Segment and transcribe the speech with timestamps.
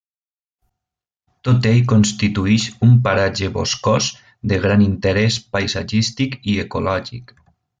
[1.47, 4.09] Tot ell constituïx un paratge boscós
[4.53, 7.37] de gran interès paisatgístic i ecològic.